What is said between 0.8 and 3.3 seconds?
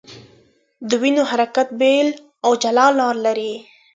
د وینو حرکت بېل او جلا لار